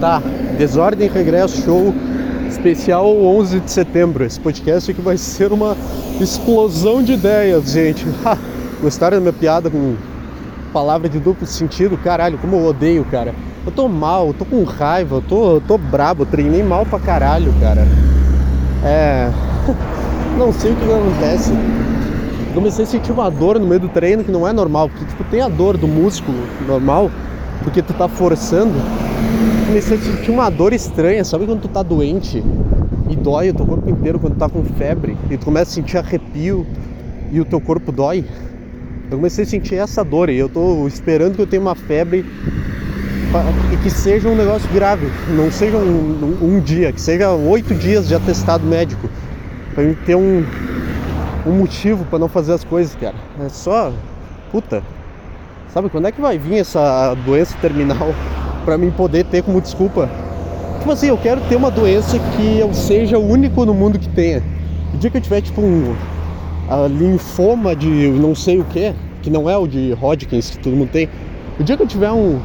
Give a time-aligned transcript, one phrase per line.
[0.00, 0.22] Tá,
[0.56, 1.92] Desordem Regresso Show
[2.48, 4.24] especial 11 de setembro.
[4.24, 5.76] Esse podcast aqui vai ser uma
[6.20, 8.06] explosão de ideias, gente.
[8.80, 9.96] gostaram da minha piada com
[10.72, 11.98] palavra de duplo sentido?
[11.98, 13.34] Caralho, como eu odeio, cara.
[13.66, 16.86] Eu tô mal, eu tô com raiva, eu tô, eu tô brabo, eu treinei mal
[16.86, 17.84] pra caralho, cara.
[18.84, 19.30] É.
[20.38, 21.52] Não sei o que acontece.
[22.54, 25.22] Comecei a sentir uma dor no meio do treino que não é normal, porque tipo,
[25.24, 27.10] tem a dor do músculo normal,
[27.62, 28.74] porque tu tá forçando
[29.68, 32.42] comecei a sentir uma dor estranha, sabe quando tu tá doente
[33.10, 35.74] e dói o teu corpo inteiro quando tu tá com febre e tu começa a
[35.74, 36.66] sentir arrepio
[37.30, 38.24] e o teu corpo dói?
[39.10, 42.24] Eu comecei a sentir essa dor e eu tô esperando que eu tenha uma febre
[43.70, 47.74] e que seja um negócio grave, não seja um, um, um dia, que seja oito
[47.74, 49.06] dias de atestado médico,
[49.74, 50.46] pra mim ter um,
[51.46, 53.16] um motivo para não fazer as coisas, cara.
[53.44, 53.92] É só.
[54.50, 54.82] Puta.
[55.74, 58.14] Sabe quando é que vai vir essa doença terminal?
[58.68, 60.10] Para mim poder ter como desculpa.
[60.80, 64.10] Tipo assim, eu quero ter uma doença que eu seja o único no mundo que
[64.10, 64.42] tenha.
[64.92, 65.96] O dia que eu tiver tipo um
[66.90, 70.90] linfoma de não sei o que, que não é o de Hodgkins que todo mundo
[70.90, 71.08] tem.
[71.58, 72.38] O dia que eu tiver um,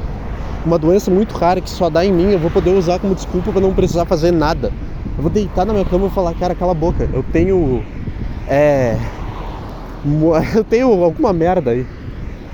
[0.65, 3.51] uma doença muito rara que só dá em mim, eu vou poder usar como desculpa
[3.51, 4.71] para não precisar fazer nada.
[5.17, 7.09] Eu vou deitar na minha cama e falar, cara, cala a boca.
[7.11, 7.83] Eu tenho.
[8.47, 8.97] É.
[10.55, 11.85] Eu tenho alguma merda aí.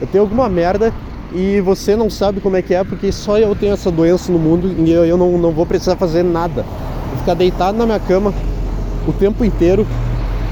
[0.02, 0.92] Eu tenho alguma merda
[1.34, 4.40] e você não sabe como é que é porque só eu tenho essa doença no
[4.40, 6.64] mundo e eu, eu não, não vou precisar fazer nada.
[7.10, 8.34] Vou ficar deitado na minha cama
[9.08, 9.86] o tempo inteiro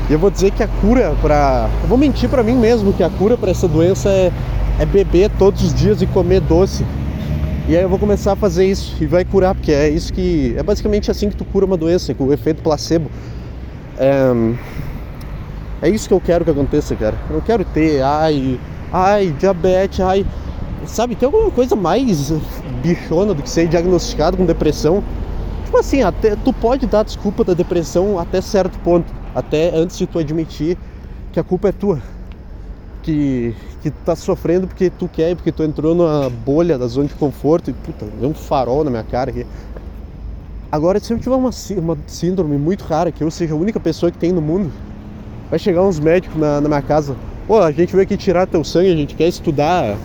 [0.09, 1.69] e eu vou dizer que a cura para.
[1.81, 4.31] Eu vou mentir para mim mesmo que a cura para essa doença é,
[4.79, 6.85] é beber todos os dias e comer doce.
[7.67, 10.53] E aí eu vou começar a fazer isso e vai curar, porque é isso que.
[10.57, 13.09] É basicamente assim que tu cura uma doença, com o efeito placebo.
[13.97, 14.53] É,
[15.81, 17.15] é isso que eu quero que aconteça, cara.
[17.29, 18.57] Eu não quero ter, ai,
[18.93, 20.25] ai, diabetes, ai
[20.91, 22.31] sabe, tem alguma coisa mais
[22.81, 25.03] bichona do que ser diagnosticado com depressão.
[25.65, 30.07] Tipo assim, até tu pode dar desculpa da depressão até certo ponto, até antes de
[30.07, 30.77] tu admitir
[31.31, 32.01] que a culpa é tua.
[33.03, 37.07] Que, que tu tá sofrendo porque tu quer, porque tu entrou numa bolha da zona
[37.07, 39.45] de conforto e puta, deu um farol na minha cara aqui.
[40.69, 44.11] Agora, se eu tiver uma, uma síndrome muito rara, que eu seja a única pessoa
[44.11, 44.69] que tem no mundo,
[45.49, 47.15] vai chegar uns médicos na, na minha casa.
[47.47, 49.95] Pô, a gente veio aqui tirar teu sangue, a gente quer estudar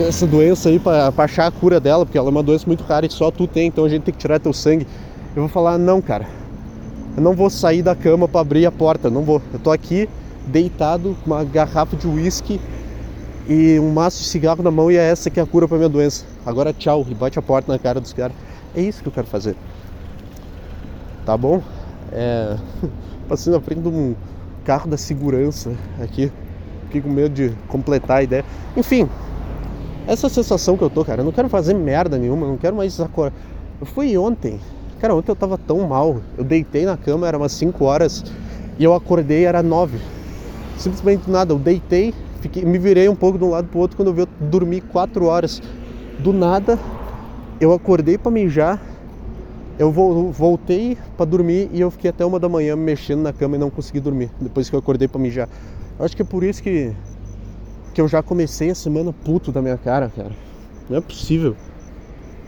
[0.00, 3.06] essa doença aí para achar a cura dela, porque ela é uma doença muito rara
[3.06, 4.86] e só tu tem, então a gente tem que tirar teu sangue.
[5.34, 6.26] Eu vou falar, não, cara.
[7.16, 9.42] Eu não vou sair da cama para abrir a porta, não vou.
[9.52, 10.08] Eu tô aqui
[10.46, 12.60] deitado com uma garrafa de uísque
[13.48, 15.76] e um maço de cigarro na mão e é essa que é a cura para
[15.76, 16.24] minha doença.
[16.44, 18.36] Agora tchau e bate a porta na cara dos caras.
[18.74, 19.56] É isso que eu quero fazer.
[21.24, 21.62] Tá bom?
[22.12, 22.56] É...
[23.28, 24.14] Passei na frente de um
[24.64, 26.30] carro da segurança aqui.
[26.84, 28.44] Fiquei com medo de completar a ideia.
[28.76, 29.08] Enfim,
[30.08, 32.98] essa sensação que eu tô, cara, eu não quero fazer merda nenhuma, não quero mais
[32.98, 33.36] acordar.
[33.78, 34.58] Eu fui ontem,
[34.98, 36.22] cara, ontem eu tava tão mal.
[36.36, 38.24] Eu deitei na cama, era umas 5 horas
[38.78, 39.98] e eu acordei, era 9.
[40.78, 44.08] Simplesmente nada, eu deitei, fiquei, me virei um pouco de um lado pro outro quando
[44.08, 45.60] eu vi eu dormi 4 horas.
[46.18, 46.78] Do nada,
[47.60, 48.80] eu acordei para mijar,
[49.78, 53.58] eu voltei para dormir e eu fiquei até uma da manhã mexendo na cama e
[53.58, 55.50] não consegui dormir depois que eu acordei para mijar.
[55.98, 56.92] Eu acho que é por isso que
[57.98, 60.30] que eu já comecei a semana puto da minha cara, cara.
[60.88, 61.56] Não é possível.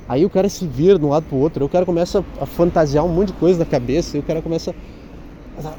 [0.08, 3.04] Aí o cara se vira de um lado pro outro, o cara começa a fantasiar
[3.04, 4.72] um monte de coisa na cabeça, aí o cara começa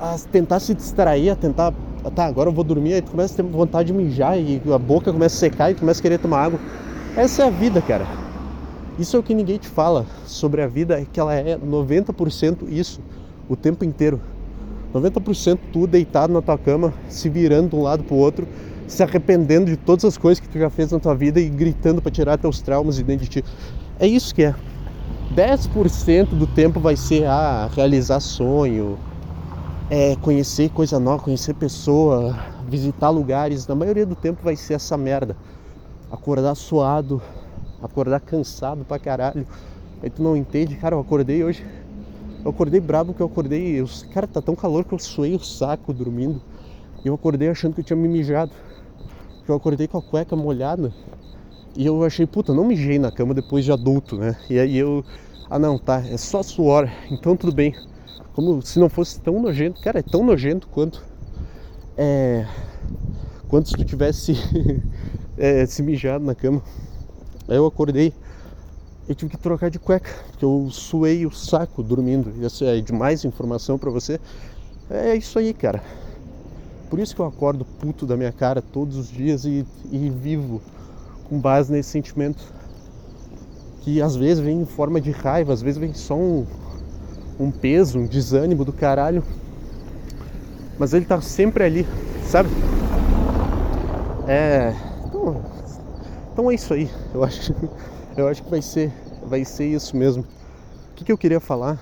[0.01, 1.73] a, a tentar se distrair, a tentar.
[2.13, 4.77] Tá, agora eu vou dormir, aí tu começa a ter vontade de mijar e a
[4.77, 6.59] boca começa a secar e começa a querer tomar água.
[7.15, 8.05] Essa é a vida, cara.
[8.99, 12.67] Isso é o que ninguém te fala sobre a vida, é que ela é 90%
[12.67, 12.99] isso,
[13.47, 14.19] o tempo inteiro.
[14.93, 18.45] 90% tu deitado na tua cama, se virando de um lado pro outro,
[18.91, 22.01] se arrependendo de todas as coisas que tu já fez na tua vida e gritando
[22.01, 23.45] para tirar teus traumas de dentro de ti.
[23.97, 24.55] É isso que é.
[25.33, 28.99] 10% do tempo vai ser a ah, realizar sonho,
[29.89, 32.37] é, conhecer coisa nova, conhecer pessoa,
[32.67, 33.65] visitar lugares.
[33.65, 35.37] Na maioria do tempo vai ser essa merda.
[36.11, 37.21] Acordar suado,
[37.81, 39.47] acordar cansado pra caralho.
[40.03, 41.65] Aí tu não entende, cara, eu acordei hoje.
[42.43, 43.79] Eu acordei bravo que eu acordei.
[43.79, 46.41] Eu, cara, tá tão calor que eu suei o saco dormindo.
[47.05, 48.51] E eu acordei achando que eu tinha me mijado
[49.51, 50.93] eu acordei com a cueca molhada
[51.75, 54.35] e eu achei, puta, não mijei na cama depois de adulto, né?
[54.49, 55.03] E aí eu,
[55.49, 57.73] ah não, tá, é só suor, então tudo bem.
[58.33, 61.03] Como se não fosse tão nojento, cara, é tão nojento quanto
[61.97, 62.45] é,
[63.47, 64.33] quanto se tu tivesse
[65.37, 66.61] é, se mijado na cama.
[67.47, 68.13] Aí eu acordei
[69.09, 72.33] e tive que trocar de cueca, porque eu suei o saco dormindo.
[72.45, 74.19] Isso é de mais informação para você.
[74.89, 75.83] É isso aí, cara.
[76.91, 80.61] Por isso que eu acordo puto da minha cara todos os dias e, e vivo
[81.29, 82.43] com base nesse sentimento.
[83.79, 86.45] que às vezes vem em forma de raiva, às vezes vem só um,
[87.39, 89.23] um peso, um desânimo do caralho.
[90.77, 91.87] Mas ele tá sempre ali,
[92.25, 92.49] sabe?
[94.27, 94.75] É.
[95.05, 95.41] Então,
[96.33, 96.89] então é isso aí.
[97.13, 97.55] Eu acho,
[98.17, 98.91] eu acho que vai ser,
[99.25, 100.23] vai ser isso mesmo.
[100.23, 101.79] O que, que eu queria falar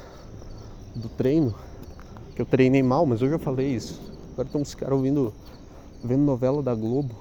[0.96, 1.56] do treino?
[2.36, 4.09] Que eu treinei mal, mas eu já falei isso.
[4.40, 5.34] Agora estão os caras ouvindo,
[6.02, 7.14] vendo novela da Globo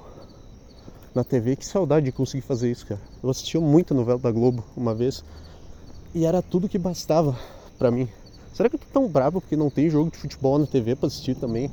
[1.13, 1.57] na TV.
[1.57, 3.01] Que saudade de conseguir fazer isso, cara.
[3.21, 5.25] Eu assistia muita novela da Globo uma vez
[6.15, 7.37] e era tudo que bastava
[7.77, 8.09] para mim.
[8.55, 11.09] Será que eu tô tão bravo porque não tem jogo de futebol na TV para
[11.09, 11.69] assistir também?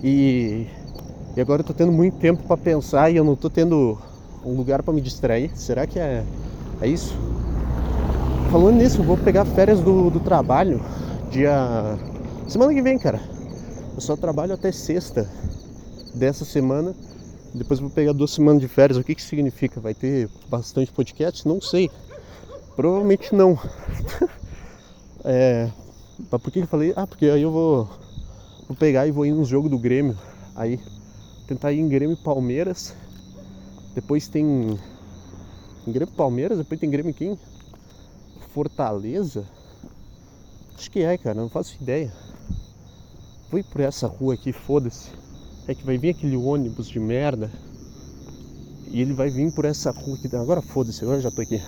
[0.00, 0.68] E,
[1.36, 3.98] e agora eu tô tendo muito tempo para pensar e eu não tô tendo
[4.44, 5.50] um lugar para me distrair.
[5.56, 6.24] Será que é,
[6.80, 7.12] é isso?
[8.52, 10.80] Falando nisso, eu vou pegar férias do, do trabalho
[11.32, 11.98] dia.
[12.46, 13.41] Semana que vem, cara.
[13.94, 15.28] Eu só trabalho até sexta
[16.14, 16.94] dessa semana.
[17.54, 18.96] Depois vou pegar duas semanas de férias.
[18.96, 19.80] O que que significa?
[19.80, 21.46] Vai ter bastante podcast?
[21.46, 21.90] Não sei.
[22.74, 23.58] Provavelmente não.
[25.24, 25.70] é,
[26.30, 26.94] por que eu falei?
[26.96, 27.90] Ah, porque aí eu vou,
[28.66, 30.16] vou pegar e vou ir no jogo do Grêmio.
[30.54, 30.80] Aí
[31.46, 32.94] tentar ir em Grêmio e Palmeiras.
[33.94, 34.78] Depois tem
[35.86, 37.38] Grêmio Palmeiras, depois tem Grêmio quem?
[38.54, 39.46] Fortaleza?
[40.74, 42.12] Acho que é, cara, não faço ideia.
[43.52, 45.10] Vou por essa rua aqui, foda-se.
[45.68, 47.50] É que vai vir aquele ônibus de merda.
[48.88, 50.34] E ele vai vir por essa rua aqui.
[50.34, 51.60] Agora foda-se, agora já tô aqui.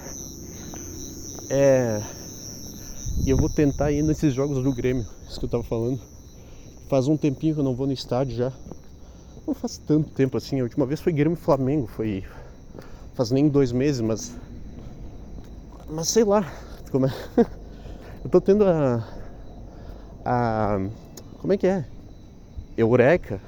[1.50, 2.02] É.
[3.26, 6.00] E eu vou tentar ir nesses jogos do Grêmio, isso que eu tava falando.
[6.88, 8.50] Faz um tempinho que eu não vou no estádio já.
[9.46, 10.60] Não faz tanto tempo assim.
[10.60, 12.24] A última vez foi Grêmio Flamengo, foi.
[13.12, 14.34] Faz nem dois meses, mas.
[15.90, 16.50] Mas sei lá.
[16.90, 17.12] Como é.
[18.24, 19.06] eu tô tendo a.
[20.24, 20.80] A
[21.44, 21.84] como é que é?
[22.74, 23.38] Eureka.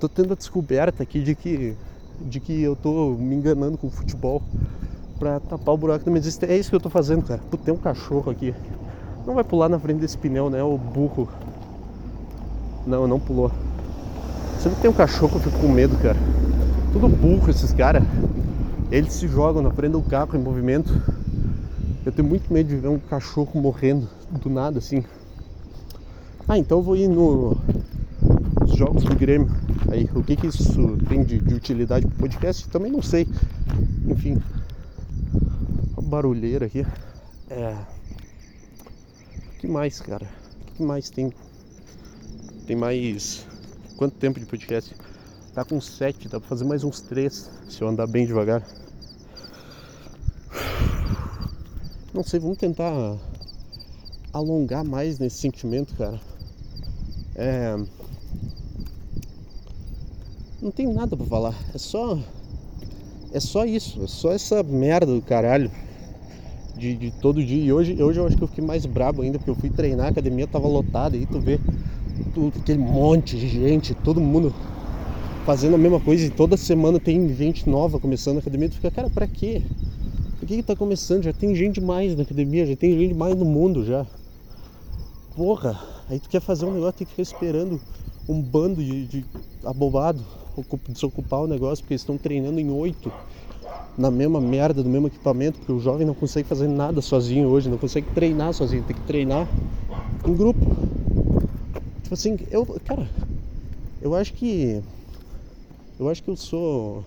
[0.00, 1.76] Tô tendo a descoberta aqui de que
[2.18, 4.40] de que eu tô me enganando com o futebol
[5.18, 6.50] pra tapar o buraco da minha existência.
[6.50, 7.42] É isso que eu tô fazendo, cara.
[7.50, 8.54] Putz, tem um cachorro aqui.
[9.26, 10.62] Não vai pular na frente desse pneu, né?
[10.62, 11.28] O burro.
[12.86, 13.52] Não, não pulou.
[14.58, 16.16] Sempre tem um cachorro, eu fico com medo, cara.
[16.94, 18.02] Tudo burro esses caras.
[18.90, 20.90] Eles se jogam na frente do carro em movimento.
[22.06, 25.04] Eu tenho muito medo de ver um cachorro morrendo do nada assim.
[26.50, 27.54] Ah, então eu vou ir no,
[28.58, 29.50] nos jogos do Grêmio.
[29.90, 32.66] Aí, o que, que isso tem de, de utilidade pro podcast?
[32.70, 33.28] Também não sei.
[34.06, 34.42] Enfim,
[35.92, 36.86] uma barulheira aqui.
[37.50, 37.76] É.
[39.46, 40.26] O que mais, cara?
[40.70, 41.30] O que mais tem?
[42.66, 43.46] Tem mais.
[43.98, 44.96] Quanto tempo de podcast?
[45.52, 48.66] Tá com sete, dá pra fazer mais uns três se eu andar bem devagar.
[52.14, 53.18] Não sei, vamos tentar
[54.32, 56.18] alongar mais nesse sentimento, cara.
[57.38, 57.76] É...
[60.60, 61.54] Não tem nada pra falar.
[61.72, 62.18] É só.
[63.32, 64.02] É só isso.
[64.02, 65.70] É só essa merda do caralho.
[66.76, 67.64] De, de todo dia.
[67.64, 70.06] E hoje, hoje eu acho que eu fiquei mais brabo ainda, porque eu fui treinar,
[70.06, 71.16] a academia tava lotada.
[71.16, 71.60] E tu vê
[72.34, 74.52] tudo, aquele monte de gente, todo mundo
[75.46, 76.26] fazendo a mesma coisa.
[76.26, 78.68] E toda semana tem gente nova começando a academia.
[78.68, 79.62] Tu fica, cara, pra quê?
[80.40, 81.22] Por que, que tá começando?
[81.22, 84.04] Já tem gente mais na academia, já tem gente mais no mundo já.
[85.38, 85.80] Porra,
[86.10, 87.80] Aí tu quer fazer um negócio, tem que ficar esperando
[88.26, 89.24] um bando de, de
[89.64, 90.24] abobado
[90.88, 93.12] desocupar o negócio, porque eles estão treinando em oito
[93.96, 97.68] na mesma merda, do mesmo equipamento, porque o jovem não consegue fazer nada sozinho hoje,
[97.68, 99.48] não consegue treinar sozinho, tem que treinar
[100.26, 100.64] em grupo.
[102.02, 103.08] Tipo assim, eu, cara,
[104.02, 104.82] eu acho que
[106.00, 107.04] eu acho que eu sou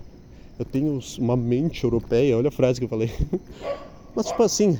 [0.58, 3.12] eu tenho uma mente europeia, olha a frase que eu falei.
[4.16, 4.80] Mas tipo assim,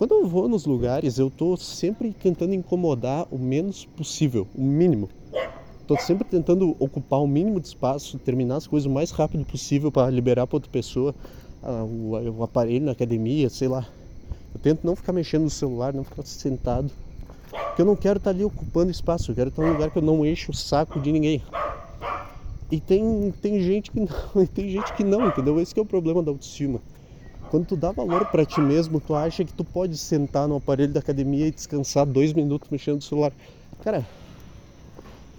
[0.00, 5.10] quando eu vou nos lugares, eu tô sempre tentando incomodar o menos possível, o mínimo.
[5.86, 9.92] Tô sempre tentando ocupar o mínimo de espaço, terminar as coisas o mais rápido possível
[9.92, 11.14] para liberar para outra pessoa
[11.62, 13.86] uh, o, o, aparelho na academia, sei lá.
[14.54, 16.90] Eu tento não ficar mexendo no celular, não ficar sentado.
[17.50, 19.98] Porque eu não quero estar tá ali ocupando espaço, eu quero estar num lugar que
[19.98, 21.42] eu não encho o saco de ninguém.
[22.70, 24.00] E tem, tem gente que
[24.34, 25.60] não, tem gente que não, entendeu?
[25.60, 26.80] Esse é o problema da autoestima.
[27.50, 30.92] Quando tu dá valor para ti mesmo, tu acha que tu pode sentar no aparelho
[30.92, 33.32] da academia e descansar dois minutos mexendo no celular.
[33.82, 34.06] Cara,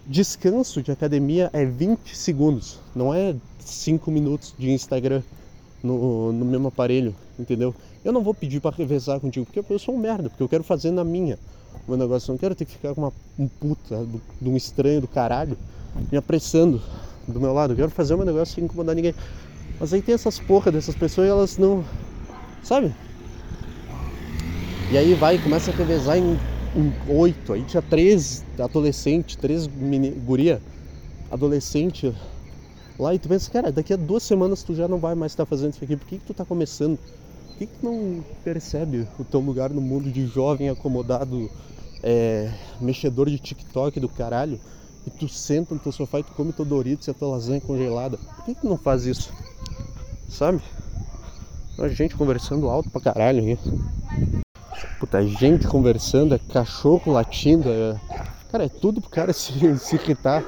[0.05, 5.21] descanso de academia é 20 segundos, não é 5 minutos de Instagram
[5.81, 7.73] no, no mesmo aparelho, entendeu?
[8.03, 10.65] Eu não vou pedir para revezar contigo, porque eu sou um merda, porque eu quero
[10.65, 11.39] fazer na minha.
[11.87, 14.05] O meu negócio, eu não quero ter que ficar com uma, um puta
[14.41, 15.57] de um estranho do caralho
[16.11, 16.81] me apressando
[17.25, 17.71] do meu lado.
[17.71, 19.15] Eu quero fazer o meu negócio sem incomodar ninguém.
[19.81, 21.83] Mas aí tem essas porra dessas pessoas e elas não.
[22.63, 22.95] Sabe?
[24.91, 26.39] E aí vai, começa a revezar em,
[27.09, 27.51] oito.
[27.51, 30.61] Aí tinha três adolescentes, três mini, guria
[31.29, 32.13] adolescente
[32.97, 35.45] lá e tu pensa, cara, daqui a duas semanas tu já não vai mais estar
[35.45, 36.99] fazendo isso aqui, por que, que tu tá começando?
[37.61, 41.49] que, que não percebe o teu lugar no mundo de jovem acomodado,
[42.01, 44.59] é, mexedor de TikTok do caralho,
[45.05, 47.61] e tu senta no teu sofá e tu come teu Doritos e a tua lasanha
[47.61, 48.17] congelada?
[48.17, 49.31] Por que, que não faz isso?
[50.31, 50.61] Sabe?
[51.77, 53.59] A gente conversando alto pra caralho aqui.
[54.99, 57.99] Puta, gente conversando, é cachorro latindo, é...
[58.51, 60.43] Cara, é tudo pro cara se, se irritar.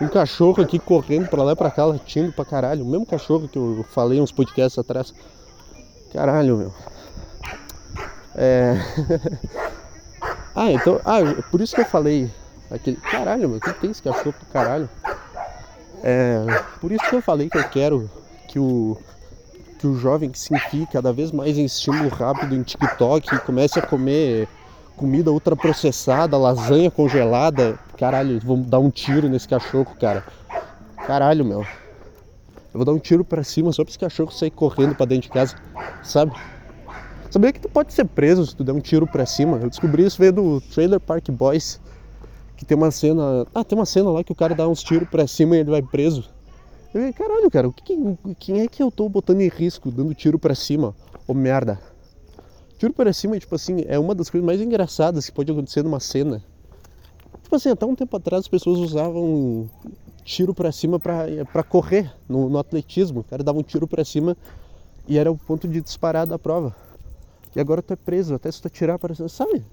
[0.00, 2.84] Um cachorro aqui correndo pra lá e pra cá, latindo pra caralho.
[2.84, 5.14] O mesmo cachorro que eu falei uns podcasts atrás.
[6.12, 6.74] Caralho, meu.
[8.34, 8.76] É.
[10.54, 11.00] ah, então.
[11.04, 12.30] Ah, por isso que eu falei.
[12.70, 12.96] Aquele.
[12.96, 14.88] Caralho, meu, que tem esse cachorro pro caralho?
[16.02, 16.44] É.
[16.80, 18.10] Por isso que eu falei que eu quero
[18.52, 18.96] que o.
[19.78, 23.80] Que o jovem se enfie cada vez mais em estímulo rápido em TikTok e comece
[23.80, 24.46] a comer
[24.96, 27.76] comida ultraprocessada, lasanha congelada.
[27.98, 30.24] Caralho, vamos dar um tiro nesse cachorro, cara.
[31.04, 31.62] Caralho, meu.
[31.62, 35.24] Eu vou dar um tiro pra cima só pra esse cachorro sair correndo pra dentro
[35.24, 35.56] de casa,
[36.04, 36.32] sabe?
[37.28, 39.56] Sabia que tu pode ser preso se tu der um tiro pra cima?
[39.56, 41.80] Eu descobri isso veio do Trailer Park Boys.
[42.56, 43.46] Que tem uma cena.
[43.52, 45.70] Ah, tem uma cena lá que o cara dá uns tiros pra cima e ele
[45.70, 46.30] vai preso.
[46.92, 47.96] Eu falei, caralho, cara, o que,
[48.38, 50.94] quem é que eu tô botando em risco dando tiro pra cima?
[51.26, 51.80] Ô merda.
[52.76, 56.00] Tiro pra cima, tipo assim, é uma das coisas mais engraçadas que pode acontecer numa
[56.00, 56.44] cena.
[57.42, 59.70] Tipo assim, até um tempo atrás as pessoas usavam
[60.22, 63.20] tiro para cima para correr no, no, atletismo.
[63.20, 64.36] O cara dava um tiro para cima
[65.08, 66.76] e era o ponto de disparar da prova.
[67.56, 69.64] E agora tu é preso, até se tu atirar para cima, sabe?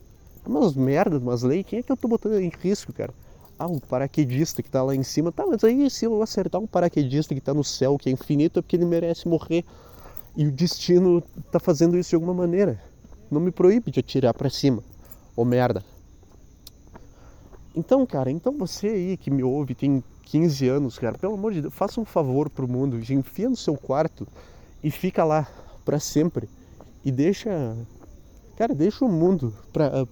[0.45, 3.13] É umas merdas, umas leis, quem é que eu tô botando em risco, cara?
[3.59, 6.65] Ah, o paraquedista que tá lá em cima, tá, mas aí se eu acertar um
[6.65, 9.65] paraquedista que tá no céu, que é infinito, é porque ele merece morrer.
[10.33, 12.81] E o destino tá fazendo isso de alguma maneira.
[13.29, 14.81] Não me proíbe de atirar para cima.
[15.35, 15.83] Ô merda.
[17.75, 21.61] Então, cara, então você aí que me ouve, tem 15 anos, cara, pelo amor de
[21.61, 24.27] Deus, faça um favor pro mundo, enfia no seu quarto
[24.81, 25.47] e fica lá
[25.83, 26.47] para sempre.
[27.03, 27.75] E deixa,
[28.55, 30.07] cara, deixa o mundo para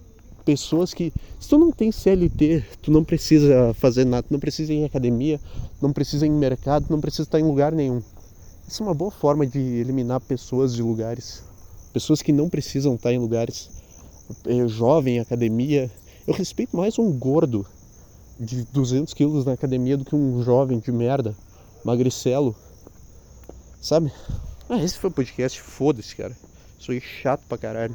[0.48, 4.72] pessoas que se tu não tem CLT, tu não precisa fazer nada, tu não precisa
[4.72, 5.38] ir em academia,
[5.78, 8.02] não precisa ir em mercado, não precisa estar em lugar nenhum.
[8.66, 11.42] Essa é uma boa forma de eliminar pessoas de lugares,
[11.92, 13.68] pessoas que não precisam estar em lugares.
[14.46, 15.90] É, jovem, academia.
[16.26, 17.66] Eu respeito mais um gordo
[18.40, 21.36] de 200 quilos na academia do que um jovem de merda,
[21.84, 22.56] magricelo.
[23.82, 24.10] Sabe?
[24.66, 26.34] Ah, esse foi o podcast, foda-se, cara.
[26.78, 27.94] Sou chato pra caralho.